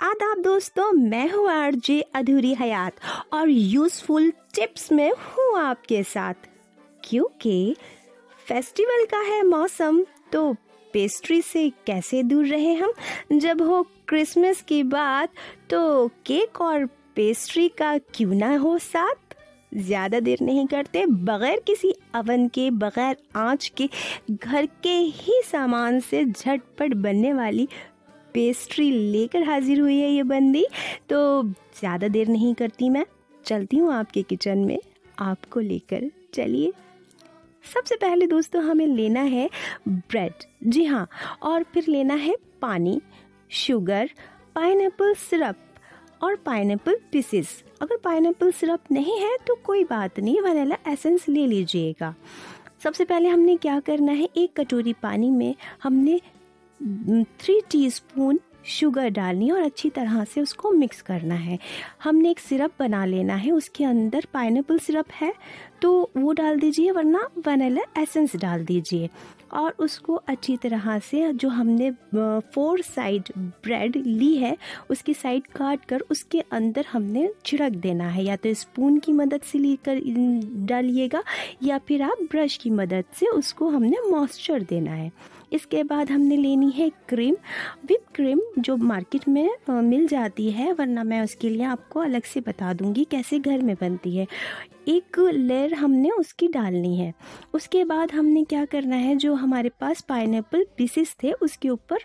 आदाब 0.00 0.42
दोस्तों, 0.42 0.90
मैं 0.92 1.28
हूँ 1.30 1.48
आरजे 1.50 2.00
अधूरी 2.14 2.52
हयात 2.54 2.96
और 3.32 3.50
यूज़फुल 3.50 4.30
टिप्स 4.54 4.90
में 4.92 5.10
हूँ 5.10 5.58
आपके 5.58 6.02
साथ। 6.02 6.34
क्योंकि 7.04 7.76
फेस्टिवल 8.46 9.04
का 9.04 9.20
है 9.20 9.42
मौसम 9.42 10.02
तो 10.32 10.52
पेस्ट्री 10.92 11.40
से 11.42 11.68
कैसे 11.86 12.22
दूर 12.22 12.46
रहे 12.46 12.74
हम? 12.74 12.92
जब 13.32 13.62
हो 13.62 13.82
क्रिसमस 14.08 14.62
की 14.62 14.82
बात 14.82 15.32
तो 15.70 16.08
केक 16.26 16.60
और 16.60 16.86
पेस्ट्री 17.16 17.68
का 17.68 17.96
क्यों 17.98 18.34
ना 18.34 18.56
हो 18.56 18.76
साथ? 18.78 19.14
ज़्यादा 19.74 20.20
देर 20.20 20.38
नहीं 20.42 20.66
करते, 20.66 21.06
बगैर 21.06 21.62
किसी 21.66 21.94
अवन 22.14 22.48
के, 22.48 22.70
बगैर 22.70 23.16
आँच 23.36 23.72
के, 23.76 23.88
घर 24.30 24.66
के 24.82 24.98
ही 25.14 25.42
सामान 25.44 26.00
से 26.00 26.24
झटपट 26.24 26.94
बनने 26.94 27.32
वाली 27.32 27.68
पेस्ट्री 28.36 28.90
लेकर 28.90 29.42
हाजिर 29.42 29.80
हुई 29.80 29.98
है 29.98 30.10
ये 30.10 30.22
बंदी। 30.24 30.64
तो 31.08 31.42
ज़्यादा 31.78 32.08
देर 32.08 32.28
नहीं 32.28 32.54
करती 32.54 32.88
मैं। 32.90 33.04
चलती 33.44 33.76
हूँ 33.76 33.92
आपके 33.94 34.22
किचन 34.22 34.58
में। 34.58 34.78
आपको 35.20 35.60
लेकर 35.60 36.10
चलिए। 36.34 36.72
सबसे 37.64 37.96
पहले 37.96 38.26
दोस्तों 38.26 38.62
हमें 38.62 38.86
लेना 38.86 39.20
है 39.22 39.48
ब्रेड। 39.88 40.44
जी 40.64 40.84
हाँ 40.84 41.06
और 41.42 41.62
फिर 41.64 41.84
लेना 41.88 42.14
है 42.14 42.34
पानी, 42.62 43.00
शुगर 43.50 44.10
पाइन 44.54 44.90
सिरप 45.00 45.56
और 46.22 46.36
पाइन 46.36 46.76
पीसेस। 46.86 47.62
अगर 47.82 47.96
पाइन 48.04 48.32
सिरप 48.42 48.92
नहीं 48.92 49.18
है 49.20 49.36
तो 49.46 49.54
कोई 49.64 49.84
बात 49.84 50.20
नहीं, 50.20 50.40
वनीला 50.40 50.76
एसेंस 50.88 51.28
ले 51.28 51.46
लीजिएगा। 51.46 52.14
सबसे 52.82 53.04
पहले 53.04 53.28
हमने 53.28 53.56
क्या 53.56 53.78
करना 53.80 54.12
है, 54.12 54.28
एक 54.36 54.52
कटोरी 54.56 54.92
पानी 55.02 55.30
में 55.30 55.54
हमने 55.82 56.20
थ्री 56.80 57.60
टीस्पून 57.70 58.40
शुगर 58.64 59.08
डालनी 59.08 59.50
और 59.50 59.62
अच्छी 59.62 59.90
तरह 59.90 60.24
से 60.24 60.40
उसको 60.40 60.70
मिक्स 60.70 61.02
करना 61.02 61.34
है। 61.34 61.58
हमने 62.04 62.30
एक 62.30 62.38
सिरप 62.38 62.72
बना 62.78 63.04
लेना 63.04 63.34
है, 63.34 63.50
उसके 63.50 63.84
अंदर 63.84 64.26
पाइनएप्पल 64.34 64.78
सिरप 64.78 65.06
है 65.12 65.32
तो 65.82 66.10
वो 66.16 66.32
डाल 66.32 66.58
दीजिए, 66.60 66.90
वरना 66.90 67.28
वनीला 67.46 68.02
एसेंस 68.02 68.36
डाल 68.36 68.64
दीजिए। 68.64 69.08
और 69.52 69.74
उसको 69.78 70.14
अच्छी 70.28 70.56
तरह 70.56 70.98
से 70.98 71.32
जो 71.32 71.48
हमने 71.48 71.90
फोर 72.14 72.80
साइड 72.80 73.28
ब्रेड 73.38 73.96
ली 73.96 74.34
है, 74.36 74.56
उसकी 74.90 75.14
साइड 75.14 75.46
काट 75.46 75.84
कर 75.84 76.00
उसके 76.10 76.40
अंदर 76.40 76.86
हमने 76.92 77.28
छिड़क 77.44 77.72
देना 77.72 78.08
है। 78.08 78.24
या 78.24 78.36
तो 78.36 78.54
स्पून 78.54 78.98
की 78.98 79.12
मदद 79.12 79.40
से 79.42 79.58
लेकर 79.58 80.00
डालिएगा, 80.66 81.22
या 81.62 81.78
फिर 81.78 82.02
आप 82.02 82.26
ब्रश 82.30 82.56
की 82.56 82.70
मदद 82.70 83.04
से 83.14 83.26
उसको 83.26 83.68
हमने 83.68 83.96
मॉइस्चर 84.10 84.62
देना 84.62 84.92
है। 84.92 85.10
इसके 85.52 85.82
बाद 85.82 86.10
हमने 86.10 86.36
लेनी 86.36 86.70
है 86.70 86.90
क्रीम। 87.08 87.34
विप 87.86 88.04
क्रीम 88.14 88.40
जो 88.58 88.76
मार्केट 88.76 89.28
में 89.28 89.50
मिल 89.70 90.06
जाती 90.06 90.50
है, 90.50 90.72
वरना 90.72 91.04
मैं 91.04 91.22
उसके 91.22 91.48
लिए 91.48 91.62
आपको 91.62 92.00
अलग 92.00 92.22
से 92.22 92.40
बता 92.40 92.72
दूँगी 92.72 93.04
कैसे 93.04 93.38
घर 93.38 93.62
में 93.62 93.74
बनती 93.80 94.16
है। 94.16 94.26
एक 94.88 95.18
लेयर 95.66 95.78
हमने 95.78 96.10
उसकी 96.10 96.48
डालनी 96.48 96.96
है। 96.96 97.12
उसके 97.54 97.84
बाद 97.84 98.12
हमने 98.12 98.44
क्या 98.44 98.64
करना 98.64 98.96
है, 98.96 99.16
जो 99.16 99.34
हमारे 99.34 99.68
पास 99.68 100.00
पाइन 100.00 100.40
पीसेस 100.54 101.16
थे, 101.22 101.32
उसके 101.32 101.68
ऊपर 101.68 101.98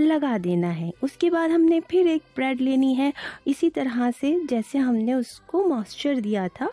लगा 0.00 0.38
देना 0.38 0.70
है। 0.70 0.92
उसके 1.02 1.30
बाद 1.30 1.50
हमने 1.50 1.80
फिर 1.80 2.06
एक 2.06 2.22
ब्रेड 2.36 2.60
लेनी 2.60 2.94
है। 2.94 3.12
इसी 3.46 3.70
तरह 3.70 4.10
से 4.10 4.40
जैसे 4.46 4.78
हमने 4.78 5.14
उसको 5.14 5.64
मॉइस्चर 5.68 6.20
दिया 6.20 6.48
था 6.48 6.70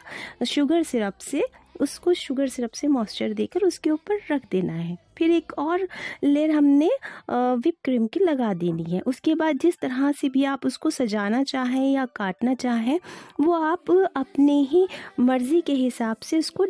शुगर 0.48 0.84
सिरप 0.84 1.18
से 1.18 1.44
उसको 1.76 2.14
शुगर 2.16 2.48
सिरप 2.48 2.72
से 2.72 2.88
मॉइस्चर 2.88 3.34
देकर 3.34 3.64
उसके 3.64 3.90
ऊपर 3.90 4.20
रख 4.32 4.42
देना 4.52 4.74
है। 4.74 4.98
फिर 5.18 5.32
एक 5.32 5.54
और 5.58 5.88
लेयर 6.24 6.52
हमने 6.52 6.90
विप 7.30 7.76
क्रीम 7.84 8.08
की 8.08 8.20
लगा 8.20 8.54
देनी 8.54 8.84
है। 8.84 9.00
उसके 9.02 9.36
बाद 9.36 9.60
जिस 9.60 9.80
तरह 9.80 10.12
से 10.12 10.30
भी 10.30 10.44
आप 10.46 10.66
उसको 10.66 10.90
सजाना 10.90 11.44
चाहें 11.44 11.92
या 11.94 12.06
काटना 12.16 12.54
चाहें, 12.56 13.00
वो 13.42 13.54
आप 13.54 13.92
अपने 14.16 14.60
ही 14.62 14.88
मर्ज़ी 15.20 15.62
के 15.62 15.74
हिसाब 15.74 16.18
से 16.18 16.40
उसको 16.40 16.68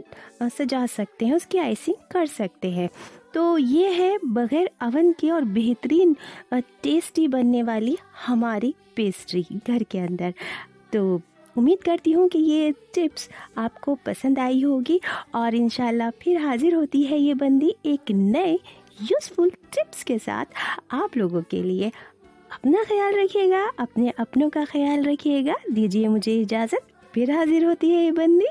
सजा 0.49 0.85
सकते 0.87 1.25
हैं, 1.25 1.35
उसकी 1.35 1.57
आइसिंग 1.57 1.95
कर 2.11 2.25
सकते 2.27 2.71
हैं। 2.71 2.89
तो 3.33 3.57
ये 3.57 3.91
है 3.91 4.17
बग़ैर 4.25 4.69
अवन 4.81 5.11
के 5.11 5.29
और 5.31 5.43
बेहतरीन 5.45 6.15
टेस्टी 6.53 7.27
बनने 7.27 7.63
वाली 7.63 7.97
हमारी 8.25 8.73
पेस्ट्री 8.95 9.45
घर 9.67 9.83
के 9.83 9.99
अंदर। 9.99 10.33
तो 10.93 11.21
उम्मीद 11.57 11.83
करती 11.83 12.11
हूँ 12.11 12.27
कि 12.29 12.39
ये 12.39 12.71
टिप्स 12.93 13.29
आपको 13.57 13.95
पसंद 13.95 14.39
आई 14.39 14.61
होगी 14.61 14.99
और 15.35 15.55
इन 15.55 15.69
फिर 16.21 16.37
हाजिर 16.37 16.75
होती 16.75 17.03
है 17.03 17.19
ये 17.19 17.33
बंदी 17.33 17.75
एक 17.85 18.11
नए 18.11 18.53
यूज़फुल 19.01 19.49
टिप्स 19.49 20.03
के 20.03 20.17
साथ 20.19 20.45
आप 20.91 21.17
लोगों 21.17 21.41
के 21.41 21.61
लिए। 21.63 21.91
अपना 22.51 22.83
ख्याल 22.83 23.13
रखिएगा, 23.13 23.63
अपने 23.79 24.09
अपनों 24.19 24.49
का 24.49 24.65
ख्याल 24.65 25.03
रखिएगा। 25.03 25.55
दीजिए 25.71 26.07
मुझे 26.07 26.35
इजाज़त, 26.41 26.81
फिर 27.13 27.31
हाजिर 27.31 27.65
होती 27.65 27.89
है 27.89 28.03
ये 28.03 28.11
बंदी। 28.11 28.47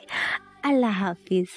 अल्लाह 0.64 0.92
हाफिज़। 0.92 1.48